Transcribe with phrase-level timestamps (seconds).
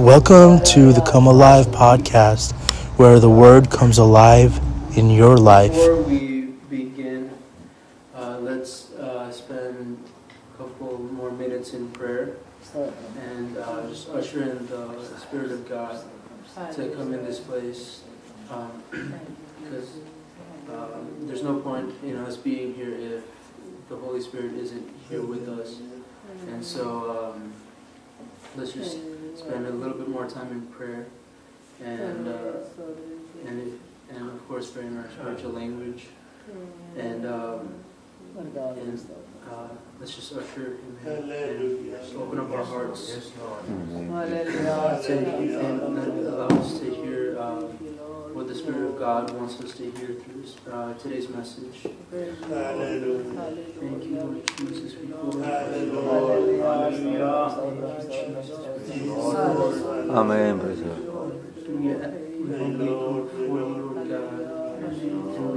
[0.00, 2.52] Welcome to the Come Alive podcast,
[2.98, 4.58] where the word comes alive
[4.96, 5.72] in your life.
[5.72, 7.30] Before we begin,
[8.16, 12.36] uh, let's uh, spend a couple more minutes in prayer
[12.74, 16.02] and uh, just usher in the Spirit of God
[16.72, 18.00] to come in this place.
[18.48, 18.82] Um,
[19.62, 19.98] because
[20.70, 23.24] um, there's no point in us being here if
[23.90, 25.76] the Holy Spirit isn't here with us.
[26.48, 27.52] And so um,
[28.56, 28.96] let's just
[29.40, 31.06] spend a little bit more time in prayer
[31.82, 32.52] and uh,
[33.46, 36.06] and if, and of course praying our spiritual language.
[36.96, 37.74] And um,
[38.36, 41.30] and uh, let's just usher him in.
[41.30, 43.18] And just open up our hearts.
[45.06, 47.60] To, and allow us to hear uh,
[48.32, 51.86] what the Spirit of God wants us to hear through this, uh, today's message.
[52.10, 54.94] Thank you, Lord Jesus.
[55.00, 56.32] We glorify you, Lord.
[56.34, 56.60] Amen.
[56.70, 57.38] Praise the Hallelujah.
[57.70, 59.70] We humbly come before you, Lord God.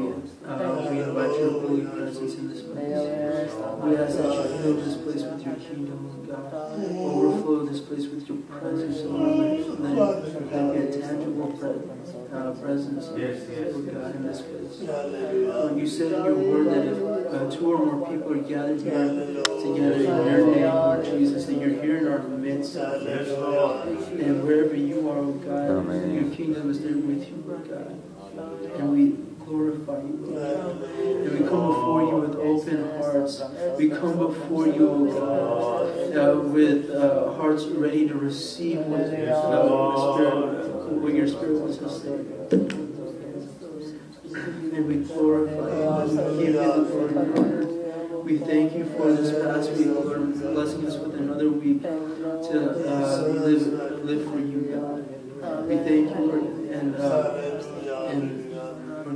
[0.05, 2.75] And we, uh, we invite your holy presence in this place.
[2.83, 6.79] We ask that you fill this place with your kingdom, Lord God.
[6.79, 9.37] Overflow this place with your presence, Lord.
[9.79, 14.81] Let it be a tangible presence, uh, presence, Lord God, in this place.
[14.81, 16.97] Lord, you said in your word that if
[17.33, 21.53] uh, two or more people are gathered here together in your name, Lord Jesus, that
[21.53, 22.75] you're here in our midst.
[22.75, 26.13] And wherever you are, oh God, Amen.
[26.13, 28.01] your kingdom is there with you, Lord God.
[28.79, 33.41] And we glorify you, Lord And we come before you with open hearts.
[33.77, 39.31] We come before you, God, uh, with uh, hearts ready to receive what, Spirit,
[41.01, 42.17] what your Spirit wants to say.
[44.75, 46.17] And we glorify you.
[46.17, 47.63] We give you the glory and honor.
[48.23, 51.89] We thank you for this past week, Lord, blessing us with another week to
[52.89, 53.67] uh, live,
[54.03, 55.67] live for you, God.
[55.67, 57.52] We thank you, Lord, and, uh, and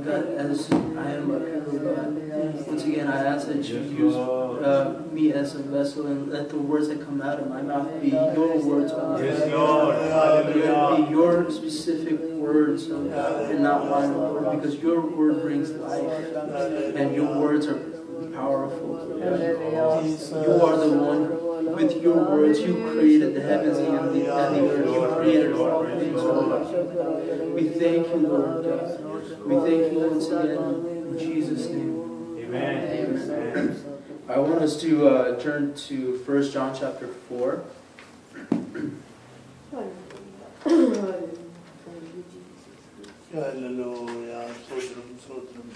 [0.08, 5.02] Lord God, as I am here, God, once again, I ask that you use uh,
[5.12, 8.08] me as a vessel and let the words that come out of my mouth be
[8.08, 9.22] your words, God.
[9.22, 9.96] Yes, Lord.
[9.96, 11.06] Let it Hallelujah.
[11.06, 16.02] be your specific words, and not mine, Lord, because your word brings life,
[16.96, 17.78] and your words are
[18.32, 19.18] powerful.
[19.18, 22.60] You are the one with your words.
[22.60, 24.86] You created the heavens and the, and the earth.
[24.86, 27.54] You created all things, Lord.
[27.54, 29.46] We thank you, Lord God.
[29.46, 32.38] We thank you once again in Jesus' name.
[32.38, 33.06] Amen.
[33.06, 33.84] Amen.
[34.28, 37.64] I want us to uh, turn to 1 John chapter 4.
[43.32, 44.50] Hallelujah.
[44.68, 45.68] Sotram, sotram.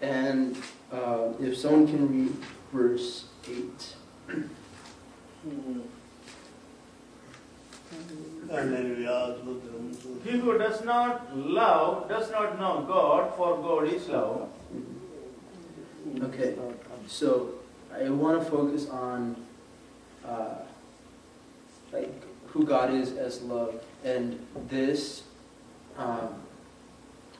[0.00, 0.56] And
[0.92, 2.36] uh, if someone can read
[2.74, 3.94] verse 8.
[10.24, 14.48] He who does not love does not know God, for God is love.
[16.22, 16.56] Okay,
[17.06, 17.54] so
[17.94, 19.36] I want to focus on
[20.26, 20.56] uh,
[21.92, 22.12] like
[22.48, 25.22] who God is as love, and this,
[25.96, 26.34] um,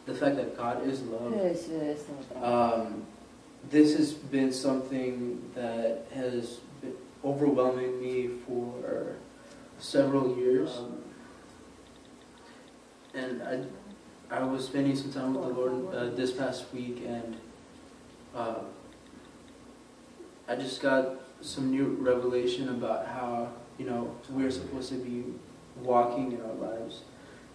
[0.07, 1.33] the fact that God is love.
[2.43, 3.07] Um,
[3.71, 6.95] this has been something that has been
[7.25, 9.17] overwhelming me for
[9.79, 10.79] several years,
[13.15, 13.65] and I,
[14.31, 17.37] I was spending some time with the Lord uh, this past week, and
[18.35, 18.61] uh,
[20.49, 25.25] I just got some new revelation about how you know we're supposed to be
[25.83, 27.03] walking in our lives,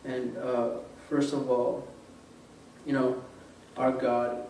[0.06, 0.70] and uh,
[1.10, 1.88] first of all,
[2.86, 3.24] you know,
[3.78, 4.49] our God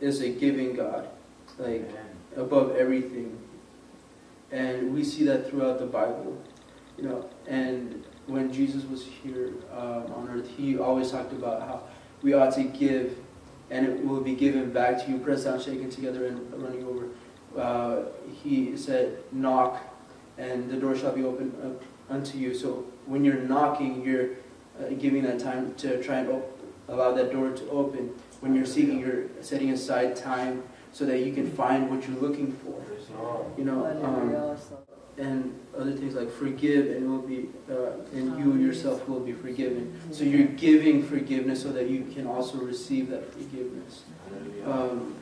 [0.00, 1.08] is a giving God,
[1.58, 1.88] like
[2.36, 3.38] above everything,
[4.52, 6.40] and we see that throughout the Bible,
[6.96, 11.82] you know, and when Jesus was here um, on earth, he always talked about how
[12.22, 13.16] we ought to give
[13.70, 17.08] and it will be given back to you, pressed down, shaken together, and running over.
[17.58, 18.08] Uh,
[18.42, 19.80] he said, Knock,
[20.38, 22.54] and the door shall be opened up unto you.
[22.54, 24.30] So when you're knocking, you're
[24.78, 26.58] uh, giving that time to try and op-
[26.88, 28.14] allow that door to open.
[28.44, 32.52] When you're seeking, you're setting aside time so that you can find what you're looking
[32.52, 32.74] for.
[33.56, 34.58] You know, um,
[35.16, 39.98] and other things like forgive and will be uh, and you yourself will be forgiven.
[40.10, 44.02] So you're giving forgiveness so that you can also receive that forgiveness.
[44.66, 45.14] Um,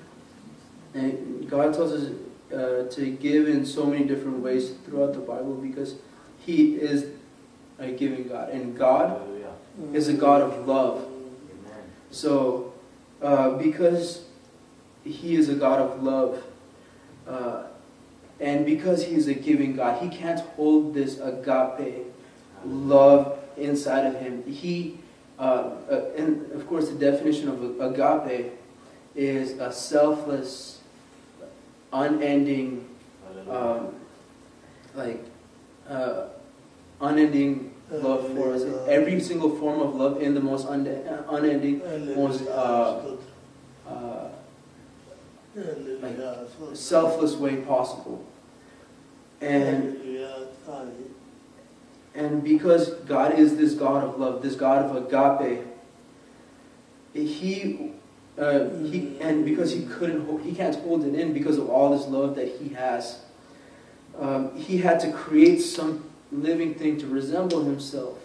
[0.94, 2.10] and god tells us
[2.52, 5.94] uh, to give in so many different ways throughout the bible because
[6.44, 7.06] he is
[7.78, 8.48] a giving god.
[8.50, 9.20] And god
[9.92, 11.06] is a god of love.
[12.10, 12.71] So
[13.22, 14.24] uh, because
[15.04, 16.42] he is a god of love
[17.26, 17.64] uh,
[18.42, 22.06] And because He is a giving God, He can't hold this agape
[22.64, 24.44] love inside of Him.
[24.44, 24.98] He,
[25.38, 28.52] uh, uh, and of course, the definition of agape
[29.14, 30.80] is a selfless,
[31.92, 32.88] unending,
[33.48, 33.94] um,
[34.94, 35.24] like,
[35.88, 36.26] uh,
[37.00, 38.62] unending love for us.
[38.88, 41.80] Every single form of love in the most unde- unending,
[42.16, 43.16] most uh,
[43.88, 44.28] uh,
[46.72, 48.24] selfless way possible.
[49.40, 49.98] And
[52.14, 55.64] and because God is this God of love, this God of agape,
[57.14, 57.92] he
[58.38, 61.96] uh, he and because he couldn't hold, he can't hold it in because of all
[61.96, 63.20] this love that he has.
[64.18, 68.18] Um, he had to create some living thing to resemble himself,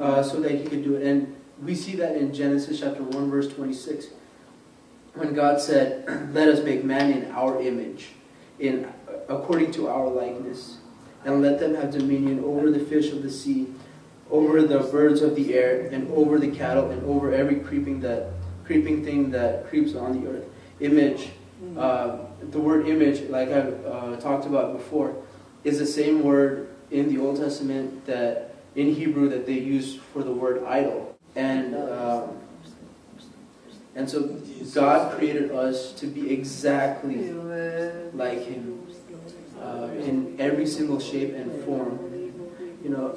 [0.00, 1.06] uh, so that he could do it.
[1.06, 4.06] And we see that in Genesis chapter one, verse twenty-six,
[5.14, 8.08] when God said, "Let us make man in our image,
[8.58, 8.92] in
[9.28, 10.78] according to our likeness."
[11.24, 13.68] and let them have dominion over the fish of the sea,
[14.30, 18.30] over the birds of the air, and over the cattle, and over every creeping that
[18.64, 20.44] creeping thing that creeps on the earth.
[20.80, 21.30] Image,
[21.76, 25.14] uh, the word image, like I uh, talked about before,
[25.64, 30.22] is the same word in the Old Testament that in Hebrew that they use for
[30.22, 32.38] the word idol, and um,
[33.94, 34.40] and so
[34.74, 37.32] God created us to be exactly
[38.12, 38.86] like Him
[39.60, 41.98] uh, in every single shape and form,
[42.82, 43.16] you know.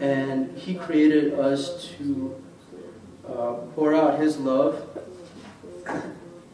[0.00, 2.34] And He created us to
[3.26, 4.88] uh, pour out His love,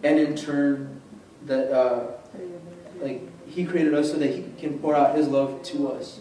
[0.03, 1.01] and in turn,
[1.47, 2.13] that uh,
[3.01, 6.21] like He created us so that He can pour out His love to us.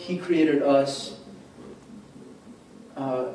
[0.00, 1.16] He created us
[2.96, 3.26] uh,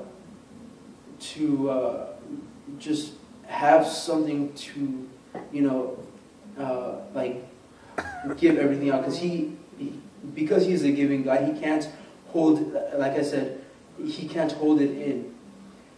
[1.20, 2.08] to uh,
[2.80, 3.14] just
[3.46, 5.08] have something to,
[5.52, 5.98] you know,
[6.58, 7.48] uh, like
[8.38, 9.02] give everything out.
[9.02, 9.94] Because he, he,
[10.34, 11.88] because he's a giving God, he can't
[12.30, 13.64] hold, like I said,
[14.04, 15.34] he can't hold it in,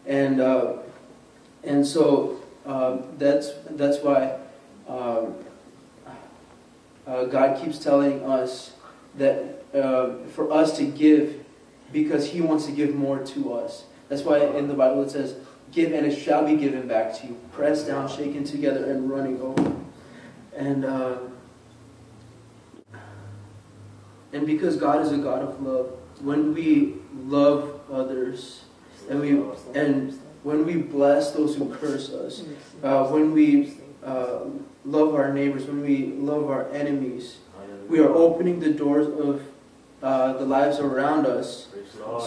[0.05, 0.73] and uh,
[1.63, 4.37] and so um, that's that's why
[4.87, 5.33] um,
[7.07, 8.73] uh, God keeps telling us
[9.15, 11.43] that uh, for us to give
[11.91, 13.85] because He wants to give more to us.
[14.09, 15.35] That's why in the Bible it says,
[15.71, 19.41] "Give and it shall be given back to you, pressed down, shaken together, and running
[19.41, 19.73] over."
[20.55, 21.17] And uh,
[24.33, 25.91] and because God is a God of love,
[26.21, 28.63] when we love others
[29.09, 29.29] and we
[29.73, 32.43] and when we bless those who curse us,
[32.83, 33.73] uh, when we
[34.03, 34.45] uh,
[34.85, 37.39] love our neighbors, when we love our enemies,
[37.89, 39.41] we are opening the doors of
[40.01, 41.67] uh, the lives around us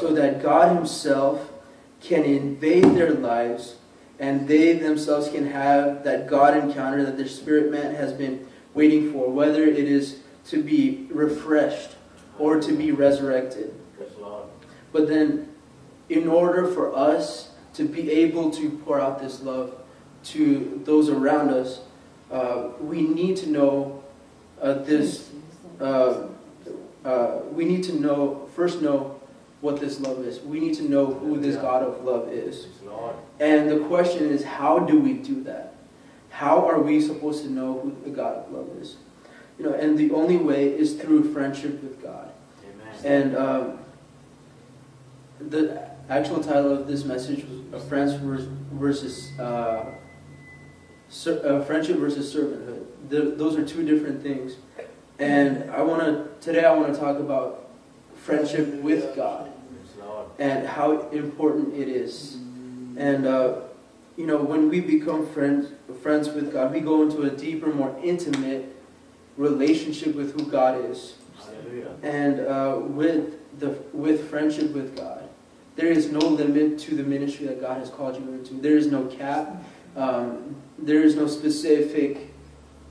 [0.01, 1.51] so that God Himself
[2.01, 3.77] can invade their lives
[4.19, 9.13] and they themselves can have that God encounter that their spirit man has been waiting
[9.13, 11.97] for, whether it is to be refreshed
[12.39, 13.75] or to be resurrected.
[14.93, 15.49] But then,
[16.09, 19.75] in order for us to be able to pour out this love
[20.25, 21.81] to those around us,
[22.31, 24.05] uh, we need to know
[24.61, 25.31] uh, this.
[25.81, 26.27] Uh,
[27.05, 29.21] uh, we need to know first know
[29.61, 30.41] what this love is.
[30.41, 32.67] We need to know who this God of love is.
[33.39, 35.75] And the question is, how do we do that?
[36.31, 38.97] How are we supposed to know who the God of love is?
[39.59, 42.31] You know, and the only way is through friendship with God.
[43.05, 43.79] And um,
[45.39, 48.15] the actual title of this message was "Friends
[48.73, 49.85] versus uh,
[51.27, 54.55] uh, Friendship versus Servanthood." The, those are two different things.
[55.21, 56.65] And I want to today.
[56.65, 57.69] I want to talk about
[58.17, 59.53] friendship with God
[60.39, 62.37] and how important it is.
[62.97, 63.61] And uh,
[64.17, 65.69] you know, when we become friends
[66.03, 68.75] friends with God, we go into a deeper, more intimate
[69.37, 71.15] relationship with who God is.
[72.03, 75.29] And uh, with the with friendship with God,
[75.77, 78.55] there is no limit to the ministry that God has called you into.
[78.55, 79.63] There is no cap.
[79.97, 82.33] Um, there is no specific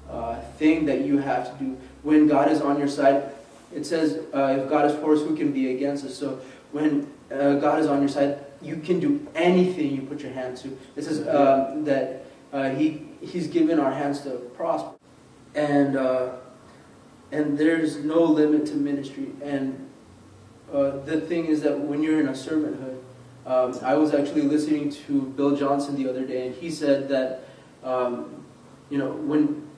[0.10, 1.78] uh, thing that you have to do.
[2.04, 3.32] When God is on your side,
[3.74, 6.40] it says, uh, "If God is for us, who can be against us?" So
[6.72, 10.58] when uh, God is on your side, you can do anything you put your hand
[10.58, 10.78] to.
[10.96, 14.96] It says um, that uh, He He's given our hands to prosper,
[15.56, 16.32] and uh,
[17.32, 19.30] and there's no limit to ministry.
[19.44, 19.90] And
[20.74, 23.00] uh, the thing is that when you're in a servanthood,
[23.46, 27.48] um, I was actually listening to Bill Johnson the other day, and he said that
[27.84, 28.44] um,
[28.90, 29.69] you know when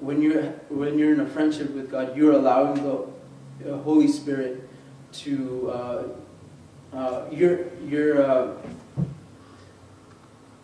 [0.00, 4.68] when you're when you're in a friendship with God, you're allowing the Holy Spirit
[5.12, 6.02] to uh,
[6.96, 8.52] uh, you're you're uh,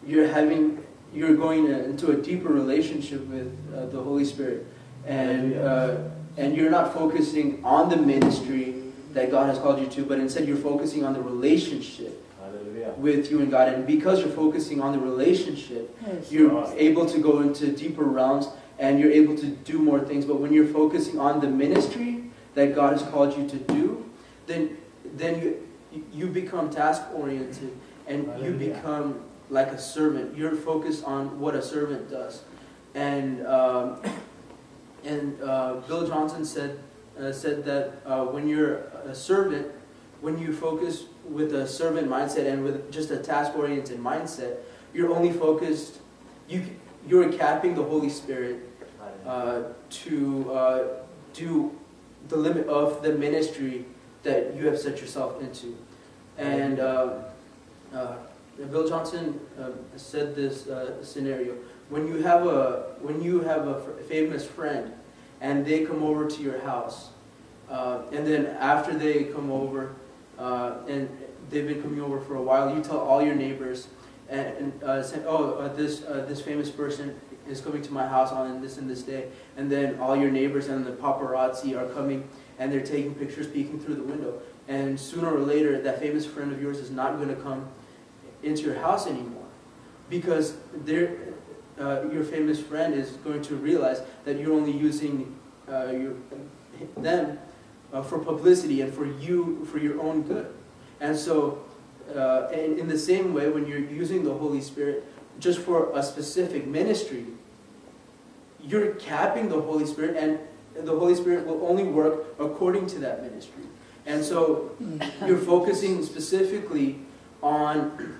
[0.06, 0.82] you're having
[1.14, 4.66] you're going into a deeper relationship with uh, the Holy Spirit,
[5.06, 5.96] and uh,
[6.36, 8.76] and you're not focusing on the ministry
[9.12, 12.94] that God has called you to, but instead you're focusing on the relationship Hallelujah.
[12.96, 13.68] with you and God.
[13.68, 16.32] And because you're focusing on the relationship, Yes.
[16.32, 18.48] you're able to go into deeper realms
[18.82, 20.24] and you're able to do more things.
[20.24, 22.24] But when you're focusing on the ministry
[22.54, 24.04] that God has called you to do,
[24.46, 24.76] then
[25.14, 27.72] then you you become task oriented
[28.08, 29.20] and you become
[29.50, 30.36] like a servant.
[30.36, 32.42] You're focused on what a servant does.
[32.94, 34.02] And um,
[35.04, 36.80] and uh, Bill Johnson said
[37.16, 39.68] uh, said that uh, when you're a servant,
[40.20, 44.56] when you focus with a servant mindset and with just a task oriented mindset,
[44.92, 46.00] you're only focused.
[46.48, 46.64] You
[47.06, 48.71] you're capping the Holy Spirit
[49.24, 50.84] to uh,
[51.32, 51.78] do
[52.28, 53.84] the limit of the ministry
[54.22, 55.76] that you have set yourself into.
[56.38, 57.18] And uh,
[57.94, 58.16] uh,
[58.70, 61.56] Bill Johnson uh, said this uh, scenario:
[61.88, 64.92] when you have a when you have a famous friend,
[65.40, 67.10] and they come over to your house,
[67.68, 69.94] uh, and then after they come over,
[70.38, 71.08] uh, and
[71.50, 73.88] they've been coming over for a while, you tell all your neighbors,
[74.28, 78.60] and, uh, "Oh, uh, this uh, this famous person is coming to my house on
[78.60, 82.72] this and this day," and then all your neighbors and the paparazzi are coming, and
[82.72, 86.62] they're taking pictures, peeking through the window, and sooner or later, that famous friend of
[86.62, 87.68] yours is not going to come
[88.42, 89.46] into your house anymore,
[90.08, 90.54] because.
[91.80, 95.34] Uh, your famous friend is going to realize that you're only using
[95.68, 96.12] uh, your,
[96.98, 97.38] them
[97.92, 100.52] uh, for publicity and for you for your own good.
[101.00, 101.64] And so,
[102.14, 105.02] uh, and in the same way, when you're using the Holy Spirit
[105.38, 107.26] just for a specific ministry,
[108.62, 110.38] you're capping the Holy Spirit, and
[110.86, 113.64] the Holy Spirit will only work according to that ministry.
[114.06, 114.74] And so,
[115.26, 116.98] you're focusing specifically
[117.42, 118.18] on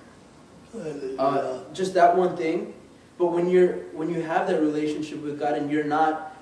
[1.19, 2.73] uh, just that one thing.
[3.17, 6.35] But when you're when you have that relationship with God and you're not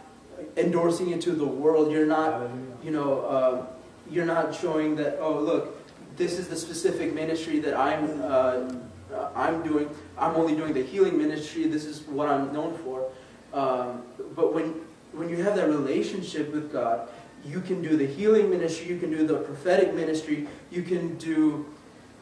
[0.55, 2.49] endorsing it to the world, you're not
[2.83, 3.65] you know uh,
[4.09, 5.77] you're not showing that oh look
[6.17, 8.73] this is the specific ministry that I'm uh,
[9.13, 9.89] uh, I'm doing.
[10.21, 11.67] I'm only doing the healing ministry.
[11.67, 13.09] This is what I'm known for.
[13.53, 14.03] Um,
[14.35, 14.81] but when
[15.13, 17.09] when you have that relationship with God,
[17.43, 18.87] you can do the healing ministry.
[18.87, 20.47] You can do the prophetic ministry.
[20.69, 21.65] You can do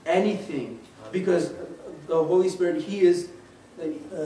[0.06, 0.79] anything
[1.12, 1.53] because
[2.08, 3.29] the Holy Spirit He is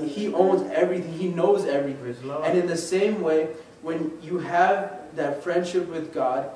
[0.08, 1.14] He owns everything.
[1.14, 2.16] He knows everything.
[2.44, 3.50] And in the same way,
[3.82, 6.52] when you have that friendship with God,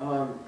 [0.00, 0.38] um,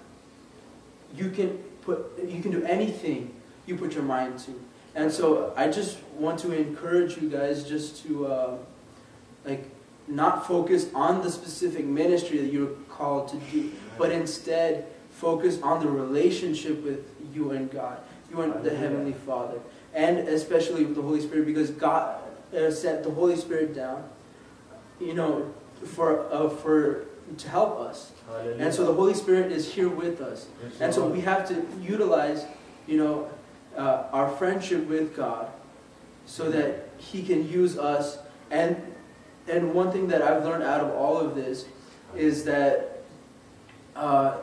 [1.14, 3.34] you can put you can do anything
[3.66, 4.52] you put your mind to.
[4.94, 8.58] And so I just want to encourage you guys just to uh,
[9.44, 9.70] like
[10.08, 15.80] not focus on the specific ministry that you're called to do, but instead focus on
[15.80, 17.04] the relationship with
[17.34, 17.98] you and God,
[18.30, 19.60] you and the Heavenly Father,
[19.94, 22.20] and especially with the Holy Spirit, because God
[22.56, 24.08] uh, sent the Holy Spirit down,
[25.00, 25.52] you know,
[25.84, 27.04] for uh, for
[27.36, 28.12] to help us.
[28.26, 28.64] Hallelujah.
[28.64, 30.46] And so the Holy Spirit is here with us.
[30.80, 32.46] And so we have to utilize,
[32.86, 33.28] you know,
[33.78, 35.48] uh, our friendship with God
[36.26, 38.18] so that He can use us.
[38.50, 38.76] And
[39.48, 41.64] and one thing that I've learned out of all of this
[42.14, 43.02] is that
[43.96, 44.36] uh,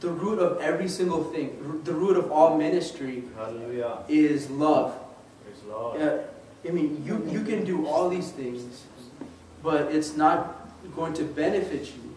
[0.00, 3.98] the root of every single thing, the root of all ministry, Hallelujah.
[4.08, 4.98] is love.
[5.70, 6.18] Uh,
[6.66, 8.84] I mean, you you can do all these things,
[9.62, 12.07] but it's not going to benefit you.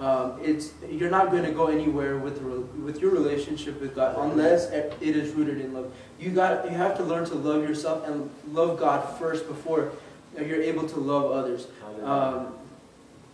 [0.00, 4.70] Um, it's you're not going to go anywhere with with your relationship with God unless
[4.70, 5.92] it is rooted in love.
[6.18, 9.92] You got you have to learn to love yourself and love God first before
[10.34, 11.66] you're able to love others.
[12.02, 12.54] Um,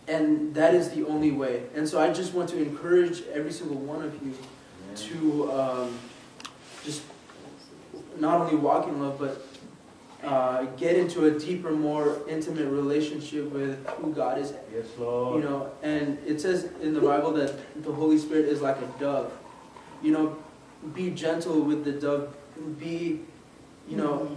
[0.09, 1.63] and that is the only way.
[1.73, 4.33] And so I just want to encourage every single one of you
[4.95, 5.97] to um,
[6.83, 7.03] just
[8.17, 9.46] not only walk in love, but
[10.23, 14.53] uh, get into a deeper, more intimate relationship with who God is.
[14.73, 15.43] Yes, Lord.
[15.43, 18.99] You know, and it says in the Bible that the Holy Spirit is like a
[18.99, 19.31] dove.
[20.01, 20.37] You know,
[20.93, 22.35] be gentle with the dove.
[22.79, 23.21] Be,
[23.87, 24.27] you know,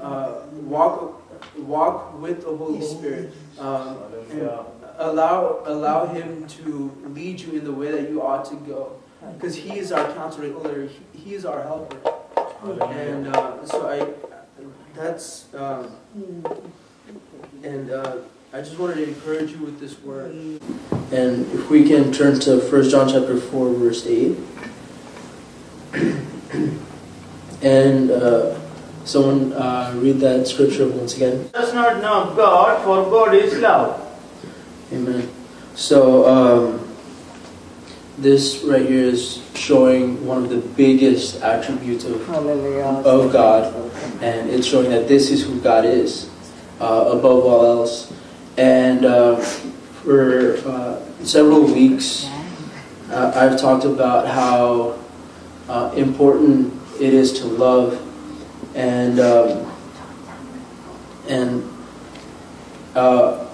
[0.00, 1.22] uh, walk
[1.58, 3.32] walk with the Holy Spirit.
[3.58, 3.98] Um,
[4.30, 4.50] and
[4.98, 8.96] allow allow Him to lead you in the way that you ought to go,
[9.34, 10.86] because He is our counselor.
[10.86, 11.98] He, he is our helper.
[12.64, 14.06] And uh, so I,
[14.94, 15.90] that's, um,
[17.62, 18.16] and uh,
[18.52, 20.32] I just wanted to encourage you with this word.
[21.12, 24.36] And if we can turn to 1 John chapter 4, verse 8.
[27.62, 28.58] and uh,
[29.04, 31.50] someone uh, read that scripture once again.
[31.52, 34.00] Does not know God, for God is love.
[34.92, 35.28] Amen.
[35.74, 36.83] So, um,
[38.18, 43.74] this right here is showing one of the biggest attributes of of God,
[44.22, 46.30] and it's showing that this is who God is
[46.80, 48.12] uh, above all else.
[48.56, 52.28] And uh, for uh, several weeks,
[53.10, 54.98] uh, I've talked about how
[55.68, 58.00] uh, important it is to love,
[58.76, 59.72] and um,
[61.28, 61.68] and
[62.94, 63.46] uh,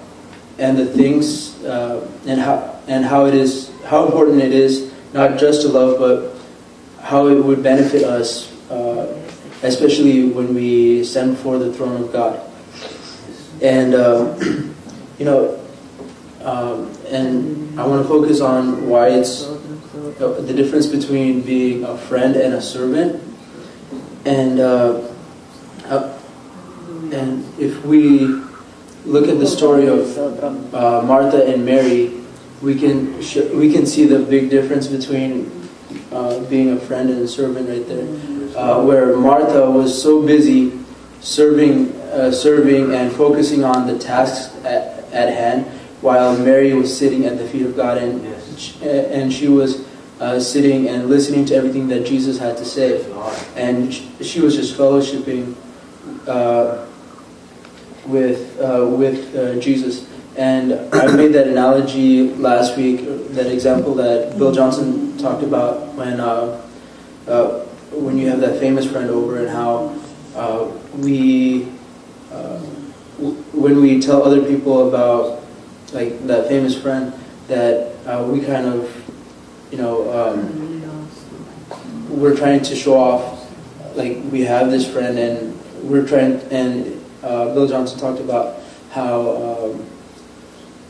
[0.61, 5.37] and the things uh, and how and how it is how important it is not
[5.37, 6.37] just to love, but
[7.03, 9.19] how it would benefit us, uh,
[9.63, 12.39] especially when we stand before the throne of God.
[13.61, 14.37] And uh,
[15.19, 15.59] you know,
[16.43, 21.97] um, and I want to focus on why it's uh, the difference between being a
[21.97, 23.21] friend and a servant.
[24.25, 25.01] And uh,
[25.85, 26.17] uh,
[27.11, 28.41] and if we
[29.05, 30.17] look at the story of
[30.73, 32.21] uh, Martha and Mary,
[32.61, 33.17] we can
[33.57, 35.51] we can see the big difference between
[36.11, 38.07] uh, being a friend and a servant right there.
[38.55, 40.77] Uh, where Martha was so busy
[41.21, 45.65] serving, uh, serving and focusing on the tasks at, at hand,
[46.01, 48.25] while Mary was sitting at the feet of God and
[48.83, 49.87] and she was
[50.19, 53.03] uh, sitting and listening to everything that Jesus had to say,
[53.55, 55.55] and sh- she was just fellowshipping
[56.27, 56.85] uh,
[58.05, 60.07] with uh, with uh, Jesus.
[60.37, 63.01] And I made that analogy last week,
[63.33, 66.61] that example that Bill Johnson talked about when uh,
[67.27, 67.59] uh,
[67.91, 69.95] when you have that famous friend over and how
[70.35, 70.65] uh,
[70.97, 71.63] we
[73.53, 75.43] when we tell other people about
[75.93, 77.13] like that famous friend
[77.47, 77.93] that
[78.27, 78.89] we kind of
[79.71, 80.71] you know um,
[82.09, 83.51] we're trying to show off
[83.95, 88.59] like we have this friend and we're trying and uh, Bill Johnson talked about
[88.91, 89.19] how
[89.71, 89.85] um,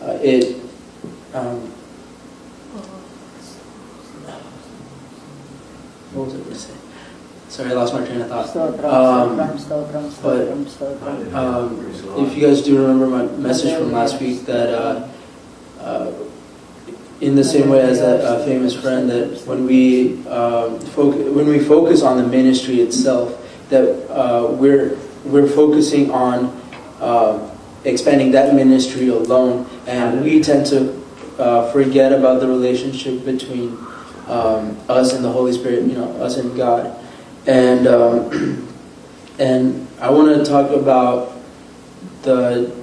[0.02, 0.58] uh, it
[1.34, 1.72] um,
[6.14, 6.74] what was I going to say?
[7.50, 8.56] Sorry, I lost my train of thought.
[8.86, 9.38] Um,
[10.22, 10.48] but,
[11.34, 11.86] Um,
[12.26, 15.08] if you guys do remember my message from last week, that uh,
[15.80, 16.12] uh,
[17.20, 21.48] in the same way as that uh, famous friend, that when we um, foc- when
[21.48, 23.38] we focus on the ministry itself,
[23.70, 26.48] that uh, we're we're focusing on
[27.00, 27.50] uh,
[27.84, 31.02] expanding that ministry alone, and we tend to
[31.40, 33.78] uh, forget about the relationship between
[34.28, 36.98] um, us and the Holy Spirit, you know, us and God,
[37.48, 38.68] and um,
[39.40, 41.34] and I want to talk about
[42.24, 42.76] the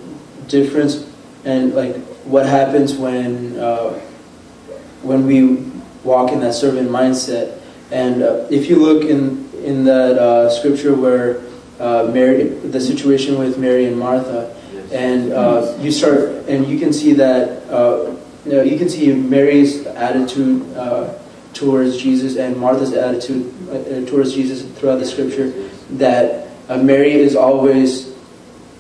[0.49, 1.09] difference
[1.45, 3.91] and like what happens when uh,
[5.03, 5.71] when we
[6.05, 7.61] walk in that servant mindset.
[7.91, 11.41] And uh, if you look in in that uh, scripture where
[11.79, 14.55] uh, Mary, the situation with Mary and Martha,
[14.93, 18.15] and uh, you start and you can see that uh,
[18.45, 21.15] you, know, you can see Mary's attitude uh,
[21.53, 25.51] towards Jesus and Martha's attitude uh, towards Jesus throughout the scripture.
[25.91, 28.15] That uh, Mary is always,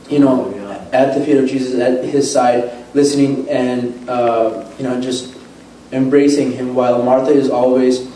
[0.08, 0.54] you know,
[0.92, 5.36] at the feet of Jesus, at his side, listening and uh, you know just
[5.92, 8.10] embracing him, while Martha is always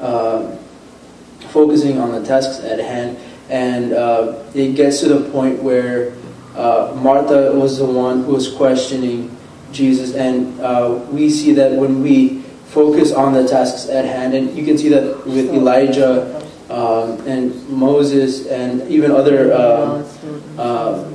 [0.00, 0.56] uh,
[1.50, 3.18] focusing on the tasks at hand.
[3.48, 6.12] And uh, it gets to the point where
[6.56, 9.36] uh, Martha was the one who was questioning
[9.72, 14.56] Jesus, and uh, we see that when we focus on the tasks at hand, and
[14.56, 20.04] you can see that with Elijah um, and Moses and even other uh,
[20.58, 21.12] uh,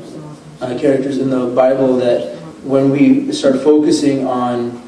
[0.62, 4.80] uh, characters in the Bible, that when we start focusing on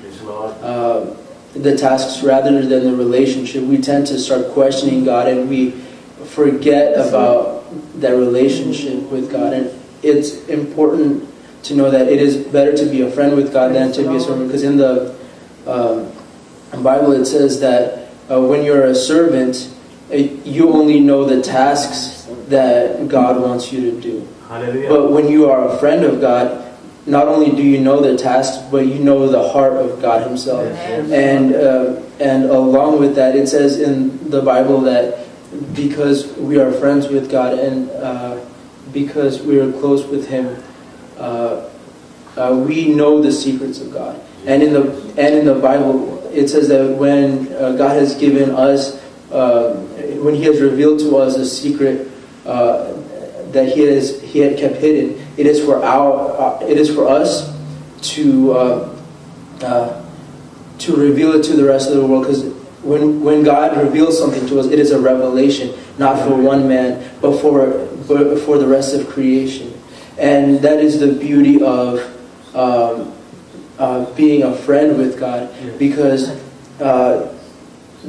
[1.53, 5.71] the tasks rather than the relationship, we tend to start questioning God and we
[6.25, 7.65] forget about
[7.99, 9.53] that relationship with God.
[9.53, 11.29] And it's important
[11.63, 14.15] to know that it is better to be a friend with God than to be
[14.15, 14.47] a servant.
[14.47, 15.15] Because in the
[15.65, 16.11] um,
[16.83, 19.73] Bible it says that uh, when you're a servant,
[20.11, 24.27] uh, you only know the tasks that God wants you to do.
[24.89, 26.59] But when you are a friend of God,
[27.05, 30.65] not only do you know the tasks, but you know the heart of God Himself.
[31.11, 35.27] And uh, and along with that, it says in the Bible that
[35.73, 38.43] because we are friends with God and uh,
[38.91, 40.61] because we are close with Him,
[41.17, 41.69] uh,
[42.35, 44.19] uh, we know the secrets of God.
[44.45, 48.51] And in the and in the Bible, it says that when uh, God has given
[48.51, 49.75] us, uh,
[50.21, 52.09] when He has revealed to us a secret
[52.45, 52.93] uh,
[53.51, 57.51] that He has He had kept hidden, it is for our it is for us
[58.13, 58.91] to
[60.79, 62.52] to reveal it to the rest of the world because
[62.83, 67.09] when when God reveals something to us, it is a revelation, not for one man,
[67.21, 69.73] but for but for the rest of creation,
[70.17, 71.99] and that is the beauty of
[72.55, 73.13] um,
[73.79, 76.29] uh, being a friend with God, because
[76.81, 77.33] uh,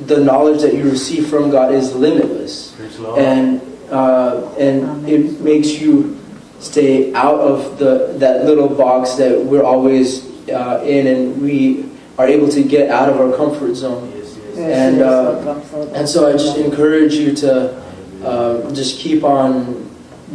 [0.07, 2.75] the knowledge that you receive from God is limitless,
[3.17, 3.61] and
[3.91, 6.19] uh, and it makes you
[6.59, 12.27] stay out of the that little box that we're always uh, in and we are
[12.27, 14.14] able to get out of our comfort zone.
[14.57, 14.93] Yes, yes.
[14.95, 17.83] And, uh, And so I just encourage you to
[18.25, 19.89] uh, just keep on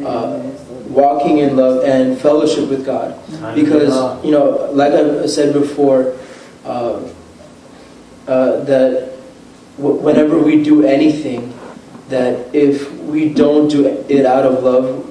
[0.05, 0.39] uh,
[0.89, 3.15] walking in love and fellowship with God.
[3.55, 3.93] Because,
[4.25, 6.15] you know, like I said before,
[6.65, 7.01] uh,
[8.27, 9.11] uh, that
[9.77, 11.53] w- whenever we do anything,
[12.09, 15.05] that if we don't do it out of love,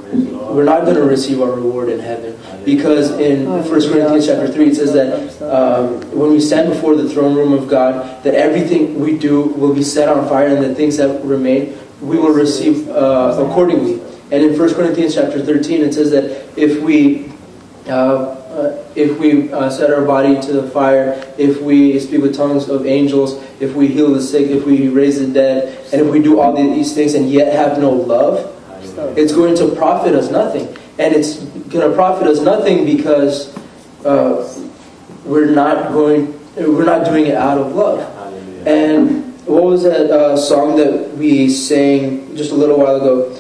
[0.55, 2.39] we're not going to receive our reward in heaven.
[2.65, 7.09] Because in 1 Corinthians chapter 3, it says that um, when we stand before the
[7.09, 10.75] throne room of God, that everything we do will be set on fire, and the
[10.75, 14.01] things that remain, we will receive uh, accordingly.
[14.31, 17.33] And in 1 Corinthians chapter 13, it says that if we
[17.87, 22.35] uh, uh, if we uh, set our body to the fire, if we speak with
[22.35, 26.13] tongues of angels, if we heal the sick, if we raise the dead, and if
[26.13, 28.58] we do all these things and yet have no love,
[29.17, 30.67] it's going to profit us nothing.
[30.99, 31.37] And it's
[31.71, 33.57] going to profit us nothing because
[34.05, 34.47] uh,
[35.25, 38.01] we're not going, we're not doing it out of love.
[38.67, 43.39] And what was that uh, song that we sang just a little while ago?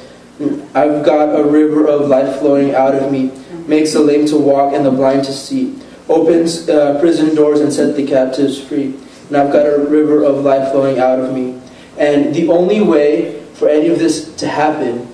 [0.75, 3.33] I've got a river of life flowing out of me,
[3.66, 5.77] makes the lame to walk and the blind to see,
[6.09, 8.94] opens uh, prison doors and set the captives free.
[9.27, 11.61] And I've got a river of life flowing out of me.
[11.99, 15.12] And the only way for any of this to happen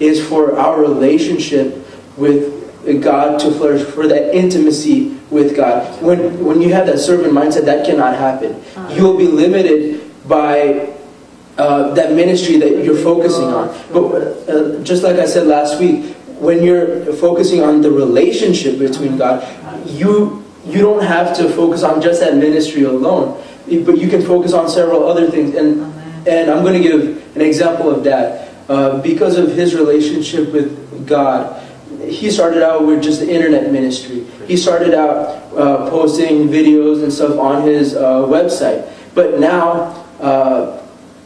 [0.00, 2.54] is for our relationship with
[3.02, 6.00] God to flourish, for that intimacy with God.
[6.02, 8.62] When, when you have that servant mindset, that cannot happen.
[8.94, 10.92] You will be limited by
[11.58, 13.68] uh, that ministry that you're focusing on.
[13.92, 19.16] But uh, just like I said last week, when you're focusing on the relationship between
[19.16, 19.42] God,
[19.88, 24.52] you you don't have to focus on just that ministry alone, but you can focus
[24.52, 25.54] on several other things.
[25.54, 25.80] And
[26.28, 28.45] and I'm going to give an example of that.
[28.68, 31.62] Uh, because of his relationship with God,
[32.02, 34.24] he started out with just the internet ministry.
[34.46, 38.92] He started out uh, posting videos and stuff on his uh, website.
[39.14, 40.82] But now, uh,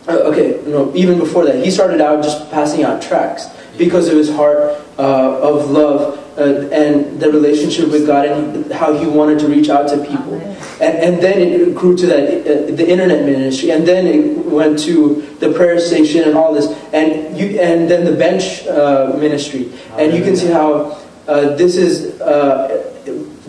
[0.06, 3.46] okay, no, even before that, he started out just passing out tracts
[3.78, 9.06] because of his heart of love uh, and the relationship with God and how he
[9.06, 10.34] wanted to reach out to people.
[10.80, 14.78] And, and then it grew to that uh, the internet ministry, and then it went
[14.80, 19.70] to the prayer station and all this, and you and then the bench uh, ministry,
[19.98, 20.98] and you can see how
[21.28, 22.20] uh, this is.
[22.20, 22.86] Uh,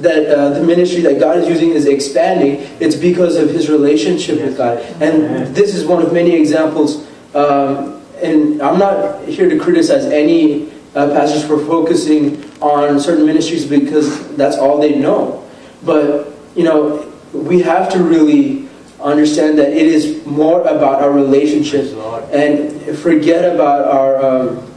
[0.01, 4.41] that uh, the ministry that God is using is expanding, it's because of his relationship
[4.41, 4.79] with God.
[4.99, 7.07] And this is one of many examples.
[7.35, 13.65] Um, and I'm not here to criticize any uh, pastors for focusing on certain ministries
[13.65, 15.47] because that's all they know.
[15.83, 18.69] But, you know, we have to really
[19.01, 21.91] understand that it is more about our relationship
[22.31, 24.71] and forget about our, um,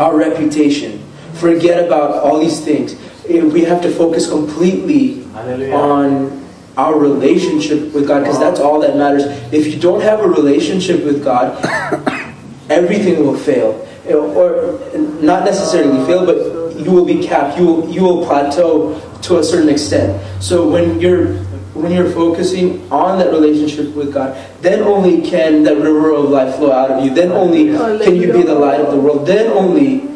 [0.00, 0.98] our reputation.
[1.34, 2.96] Forget about all these things.
[3.28, 5.74] We have to focus completely Hallelujah.
[5.74, 6.42] on
[6.76, 9.24] our relationship with God because that's all that matters.
[9.52, 11.62] If you don't have a relationship with God,
[12.70, 13.86] everything will fail.
[14.10, 14.80] Or
[15.22, 17.58] not necessarily fail, but you will be capped.
[17.58, 20.20] You will, you will plateau to a certain extent.
[20.42, 21.38] So when you're
[21.74, 26.56] when you're focusing on that relationship with God, then only can that river of life
[26.56, 27.14] flow out of you.
[27.14, 27.72] Then only
[28.04, 29.26] can you be the light of the world.
[29.26, 30.08] Then only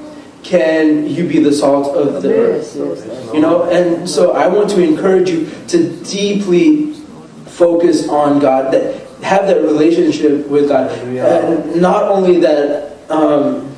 [0.42, 2.76] can you be the salt of the earth.
[3.34, 6.92] You know, and so I want to encourage you to deeply
[7.46, 10.90] focus on God, that have that relationship with God.
[10.90, 13.74] And not only that um,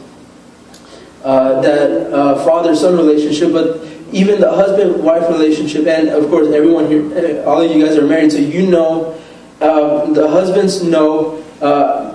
[1.25, 7.03] uh, that uh, father-son relationship, but even the husband-wife relationship, and of course everyone here,
[7.17, 9.13] uh, all of you guys are married, so you know,
[9.61, 12.15] um, the husbands know uh,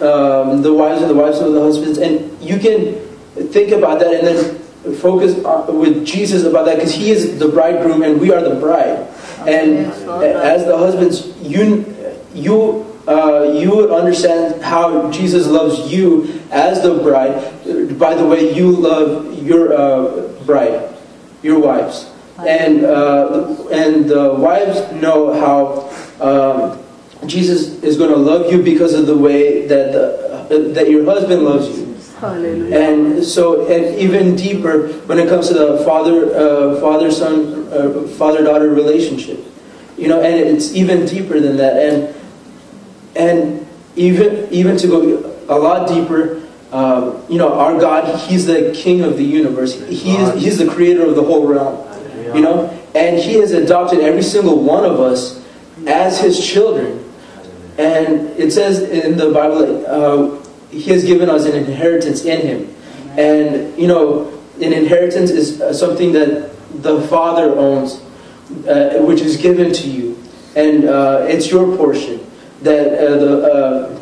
[0.00, 2.94] um, the wives and the wives know the husbands, and you can
[3.52, 4.58] think about that and then
[4.96, 8.54] focus on, with Jesus about that because He is the bridegroom and we are the
[8.54, 9.06] bride.
[9.46, 9.86] And
[10.22, 11.94] as the husbands, you
[12.34, 18.54] you uh, you would understand how Jesus loves you as the bride by the way
[18.54, 20.96] you love your uh, bride,
[21.42, 25.88] your wives, and uh, and the wives know how.
[26.24, 26.84] Um,
[27.26, 29.92] Jesus is going to love you because of the way that
[30.48, 31.96] the, that your husband loves you.
[32.20, 32.78] Hallelujah.
[32.78, 38.06] And so, and even deeper when it comes to the father, uh, father son, uh,
[38.16, 39.38] father daughter relationship,
[39.96, 41.76] you know, and it's even deeper than that.
[41.76, 42.14] And
[43.16, 48.72] and even even to go a lot deeper, um, you know, our God, He's the
[48.74, 49.80] King of the universe.
[49.88, 51.84] He is He's the Creator of the whole realm.
[52.34, 55.42] You know, and He has adopted every single one of us
[55.86, 57.04] as His children.
[57.78, 62.74] And it says in the Bible, uh, He has given us an inheritance in Him.
[63.18, 64.28] And, you know,
[64.60, 66.50] an inheritance is uh, something that
[66.82, 68.00] the Father owns.
[68.66, 70.16] uh, which is given to you,
[70.56, 72.18] and uh, it's your portion
[72.62, 73.97] that uh, the uh,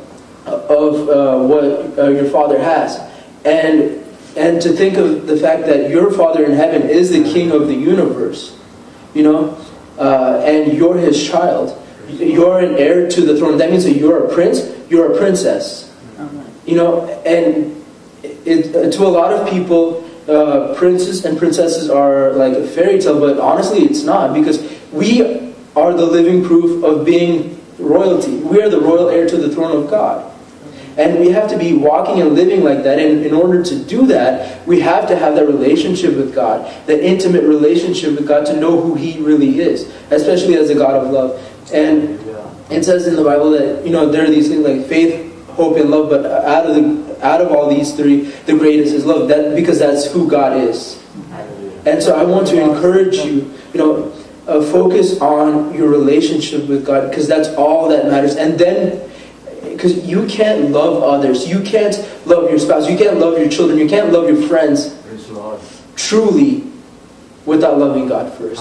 [0.46, 2.98] of uh, what uh, your father has,
[3.44, 4.04] and
[4.36, 7.68] and to think of the fact that your father in heaven is the king of
[7.68, 8.58] the universe,
[9.14, 9.58] you know,
[9.98, 11.82] uh, and you're his child.
[12.08, 13.58] You're an heir to the throne.
[13.58, 14.60] That means that you're a prince.
[14.88, 15.92] You're a princess.
[16.64, 17.84] You know, and
[18.22, 23.18] it, to a lot of people, uh, princes and princesses are like a fairy tale,
[23.20, 24.58] but honestly, it's not because
[24.92, 28.36] we are the living proof of being royalty.
[28.38, 30.32] We are the royal heir to the throne of God.
[30.96, 32.98] And we have to be walking and living like that.
[32.98, 37.00] And in order to do that, we have to have that relationship with God, that
[37.00, 41.12] intimate relationship with God to know who He really is, especially as a God of
[41.12, 41.72] love.
[41.72, 42.18] And
[42.70, 45.76] it says in the Bible that, you know, there are these things like faith, hope,
[45.76, 49.28] and love, but out of, the, out of all these three, the greatest is love,
[49.28, 51.02] that, because that's who God is.
[51.84, 54.12] And so I want to encourage you, you know,
[54.48, 58.36] uh, focus on your relationship with God because that's all that matters.
[58.36, 59.05] And then,
[59.72, 63.78] because you can't love others, you can't love your spouse, you can't love your children,
[63.78, 64.94] you can't love your friends
[65.96, 66.64] truly
[67.44, 68.60] without loving God first.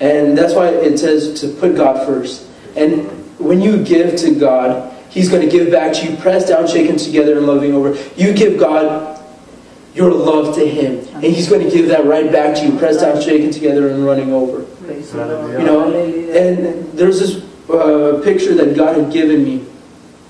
[0.00, 2.46] And that's why it says to put God first.
[2.76, 3.06] And
[3.38, 6.96] when you give to God, He's going to give back to you, pressed down, shaken
[6.98, 7.94] together, and loving over.
[8.16, 9.18] You give God
[9.94, 13.00] your love to Him, and He's going to give that right back to you, pressed
[13.00, 14.66] down, shaken together, and running over.
[15.58, 19.64] You know, and there's this uh, picture that God had given me.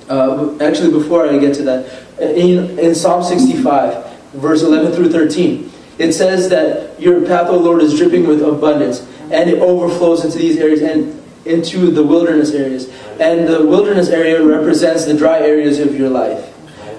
[0.08, 5.70] Uh, actually, before I get to that, in, in Psalm 65, verse 11 through 13,
[5.98, 10.38] it says that your path, O Lord, is dripping with abundance, and it overflows into
[10.38, 12.88] these areas and into the wilderness areas.
[13.18, 16.52] And the wilderness area represents the dry areas of your life.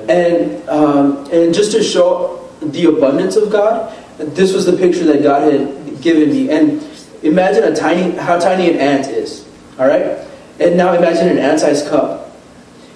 [0.10, 5.22] And um, and just to show the abundance of God, this was the picture that
[5.22, 6.50] God had given me.
[6.50, 6.82] And
[7.24, 9.48] imagine a tiny how tiny an ant is.
[9.78, 10.18] All right,
[10.60, 12.36] and now imagine an ant-sized cup,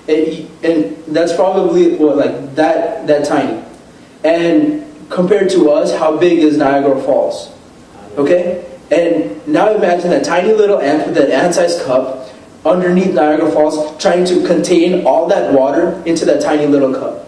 [0.08, 3.63] and, and that's probably what like that that tiny.
[4.24, 7.54] And compared to us, how big is Niagara Falls?
[8.17, 12.30] Okay, and now imagine a tiny little ant with that ant-sized cup
[12.65, 17.28] underneath Niagara Falls, trying to contain all that water into that tiny little cup.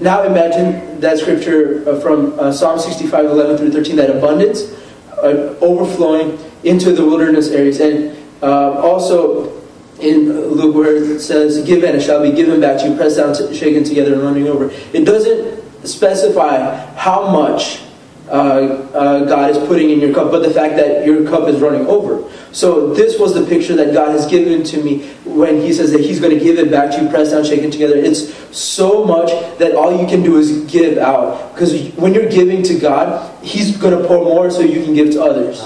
[0.00, 4.72] Now imagine that scripture uh, from uh, Psalm 65, 11 through 13, that abundance
[5.18, 7.80] uh, overflowing into the wilderness areas.
[7.80, 9.56] And uh, also
[10.00, 13.16] in Luke where it says, give and it shall be given back to you, pressed
[13.16, 14.70] down, shaken together, and running over.
[14.92, 17.80] It doesn't specify how much
[18.28, 21.60] uh, uh, God is putting in your cup, but the fact that your cup is
[21.60, 22.28] running over.
[22.52, 26.00] So this was the picture that God has given to me when He says that
[26.00, 27.94] He's going to give it back to you, pressed down, shaken together.
[27.94, 31.54] It's so much that all you can do is give out.
[31.54, 35.12] Because when you're giving to God, He's going to pour more so you can give
[35.12, 35.60] to others.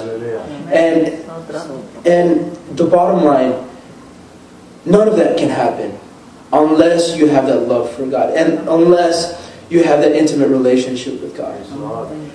[0.70, 1.24] And
[2.06, 3.68] and the bottom line,
[4.84, 5.98] none of that can happen
[6.52, 11.36] unless you have that love for God, and unless you have that intimate relationship with
[11.36, 11.60] God.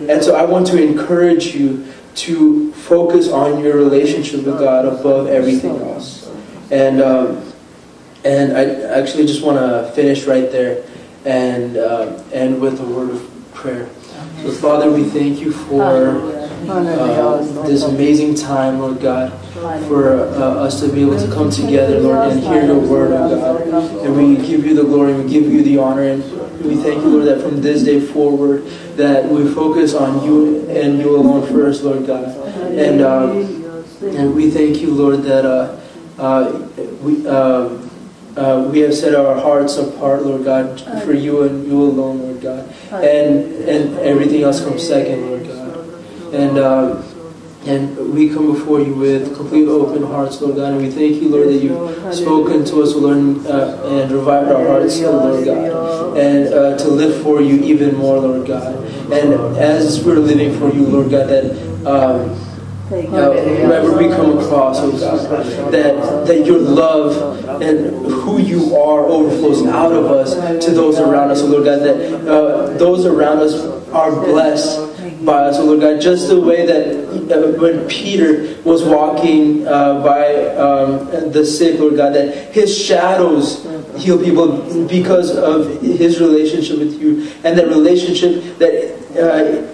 [0.09, 5.27] And so I want to encourage you to focus on your relationship with God above
[5.27, 6.31] everything else.
[6.71, 7.51] And um,
[8.23, 8.63] and I
[8.97, 10.83] actually just want to finish right there
[11.25, 13.89] and uh, end with a word of prayer.
[14.41, 19.31] So Father, we thank you for uh, this amazing time, Lord God,
[19.87, 23.29] for uh, us to be able to come together, Lord, and hear your word, oh
[23.29, 24.05] God.
[24.05, 26.23] And we give you the glory, we give you the honor, and
[26.63, 28.65] we thank you, Lord, that from this day forward,
[28.97, 32.35] that we focus on you and you alone first, Lord God.
[32.77, 33.61] And um,
[34.01, 35.79] and we thank you, Lord, that uh,
[36.17, 36.67] uh,
[37.01, 37.27] we.
[37.27, 37.81] Uh,
[38.35, 42.41] uh, we have set our hearts apart, Lord God, for you and you alone, Lord
[42.41, 45.44] God, and and everything else comes second, Lord.
[46.35, 47.01] And uh,
[47.65, 51.29] and we come before you with complete open hearts, Lord God, and we thank you,
[51.29, 56.53] Lord, that you've spoken to us, Lord, uh, and revived our hearts, Lord God, and
[56.53, 58.75] uh, to live for you even more, Lord God.
[59.11, 61.87] And as we're living for you, Lord God, that.
[61.87, 62.41] Um,
[62.85, 68.99] uh, wherever we come across, oh God, that, that your love and who you are
[69.05, 73.39] overflows out of us to those around us, oh Lord God, that uh, those around
[73.39, 73.55] us
[73.89, 78.83] are blessed by us, oh Lord God, just the way that uh, when Peter was
[78.83, 83.65] walking uh, by um, the sick, Lord God, that his shadows
[83.97, 89.71] heal people because of his relationship with you, and that relationship that uh,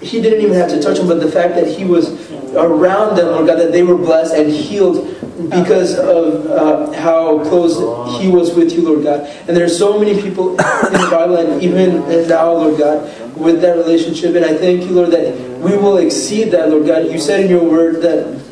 [0.00, 3.26] he didn't even have to touch him, but the fact that he was around them,
[3.26, 5.14] Lord God, that they were blessed and healed
[5.50, 7.76] because of uh, how close
[8.20, 9.28] He was with you, Lord God.
[9.46, 13.60] And there are so many people in the Bible, and even now, Lord God, with
[13.60, 14.34] that relationship.
[14.34, 17.06] And I thank you, Lord, that we will exceed that, Lord God.
[17.06, 18.46] You said in your word that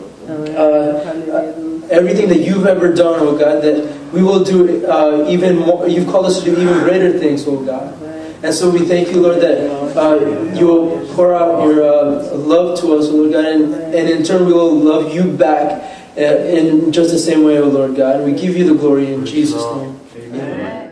[0.57, 5.89] uh, everything that you've ever done, oh God, that we will do uh, even more.
[5.89, 7.94] You've called us to do even greater things, oh God.
[8.45, 12.79] And so we thank you, Lord, that uh, you will pour out your uh, love
[12.81, 15.81] to us, Lord God, and, and in turn we will love you back
[16.19, 18.23] uh, in just the same way, oh Lord God.
[18.23, 19.99] We give you the glory in Jesus' name.
[20.17, 20.84] Amen.